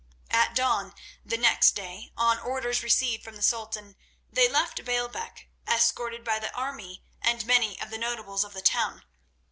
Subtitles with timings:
[0.31, 3.95] At dawn the next day, on orders received from the Sultan,
[4.31, 9.03] they left Baalbec, escorted by the army and many of the notables of the town.